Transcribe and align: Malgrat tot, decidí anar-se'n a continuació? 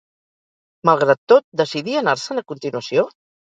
Malgrat 0.91 1.19
tot, 1.35 1.45
decidí 1.63 2.01
anar-se'n 2.03 2.43
a 2.45 2.47
continuació? 2.55 3.07